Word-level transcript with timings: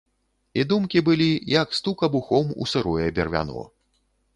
І 0.61 0.63
думкі 0.71 1.03
былі, 1.11 1.29
як 1.53 1.77
стук 1.83 1.97
абухом 2.11 2.53
у 2.61 2.71
сырое 2.75 3.07
бервяно. 3.21 3.73